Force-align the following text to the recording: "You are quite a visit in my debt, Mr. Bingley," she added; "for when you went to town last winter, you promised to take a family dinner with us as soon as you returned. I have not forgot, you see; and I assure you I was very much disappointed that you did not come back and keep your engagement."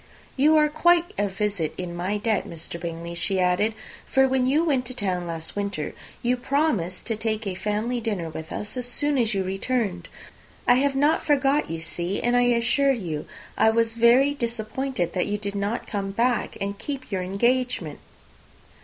"You 0.35 0.57
are 0.57 0.67
quite 0.67 1.13
a 1.19 1.27
visit 1.29 1.75
in 1.77 1.95
my 1.95 2.17
debt, 2.17 2.47
Mr. 2.47 2.79
Bingley," 2.81 3.13
she 3.13 3.39
added; 3.39 3.75
"for 4.07 4.27
when 4.27 4.47
you 4.47 4.63
went 4.65 4.83
to 4.87 4.95
town 4.95 5.27
last 5.27 5.55
winter, 5.55 5.93
you 6.23 6.37
promised 6.37 7.05
to 7.05 7.15
take 7.15 7.45
a 7.45 7.53
family 7.53 7.99
dinner 8.01 8.27
with 8.27 8.51
us 8.51 8.75
as 8.77 8.87
soon 8.87 9.15
as 9.19 9.35
you 9.35 9.43
returned. 9.43 10.09
I 10.67 10.73
have 10.81 10.95
not 10.95 11.23
forgot, 11.23 11.69
you 11.69 11.81
see; 11.81 12.19
and 12.19 12.35
I 12.35 12.45
assure 12.47 12.93
you 12.93 13.27
I 13.55 13.69
was 13.69 13.93
very 13.93 14.29
much 14.31 14.39
disappointed 14.39 15.13
that 15.13 15.27
you 15.27 15.37
did 15.37 15.53
not 15.53 15.85
come 15.85 16.09
back 16.09 16.57
and 16.59 16.79
keep 16.79 17.11
your 17.11 17.21
engagement." 17.21 17.99